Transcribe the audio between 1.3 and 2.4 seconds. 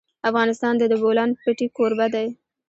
پټي کوربه دی.